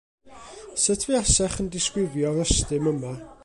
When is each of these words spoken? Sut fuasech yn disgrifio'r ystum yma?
Sut 0.83 1.03
fuasech 1.09 1.59
yn 1.63 1.69
disgrifio'r 1.77 2.43
ystum 2.47 2.89
yma? 2.95 3.13